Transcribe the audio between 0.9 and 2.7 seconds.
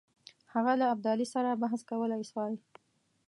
ابدالي سره بحث کولای سوای.